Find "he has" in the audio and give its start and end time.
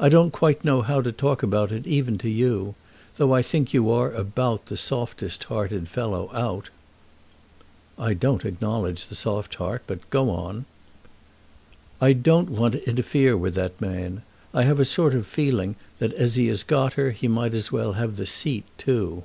16.36-16.62